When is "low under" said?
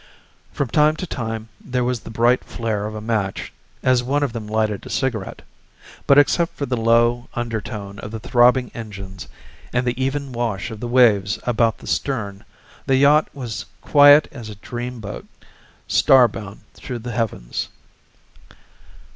6.75-7.61